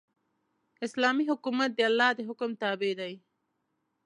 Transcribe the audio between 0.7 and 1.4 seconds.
اسلامي